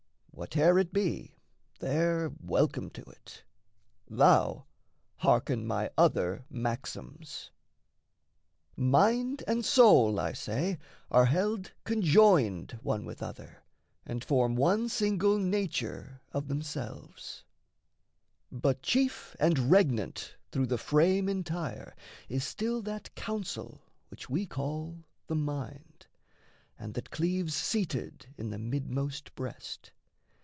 Whate'er 0.33 0.79
it 0.79 0.91
be, 0.91 1.35
they're 1.77 2.31
welcome 2.41 2.89
to 2.91 3.03
it 3.03 3.43
thou, 4.09 4.65
Hearken 5.17 5.67
my 5.67 5.91
other 5.95 6.45
maxims. 6.49 7.51
Mind 8.75 9.43
and 9.45 9.63
soul, 9.63 10.19
I 10.19 10.33
say, 10.33 10.79
are 11.11 11.25
held 11.27 11.73
conjoined 11.83 12.71
one 12.81 13.05
with 13.05 13.21
other, 13.21 13.61
And 14.03 14.23
form 14.23 14.55
one 14.55 14.89
single 14.89 15.37
nature 15.37 16.21
of 16.31 16.47
themselves; 16.47 17.43
But 18.51 18.81
chief 18.81 19.35
and 19.39 19.69
regnant 19.69 20.37
through 20.51 20.67
the 20.67 20.79
frame 20.79 21.29
entire 21.29 21.95
Is 22.29 22.43
still 22.43 22.81
that 22.83 23.13
counsel 23.13 23.79
which 24.07 24.27
we 24.27 24.47
call 24.47 25.03
the 25.27 25.35
mind, 25.35 26.07
And 26.79 26.95
that 26.95 27.11
cleaves 27.11 27.53
seated 27.53 28.33
in 28.37 28.49
the 28.49 28.57
midmost 28.59 29.35
breast. 29.35 29.91